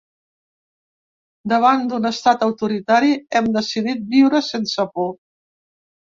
Davant 1.51 1.83
d'un 1.91 2.09
estat 2.09 2.45
autoritari, 2.45 3.11
hem 3.39 3.49
decidit 3.57 4.01
viure 4.15 4.41
sense 4.47 4.87
por. 4.97 5.13